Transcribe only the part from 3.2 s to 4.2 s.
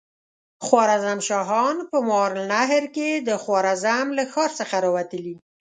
د خوارزم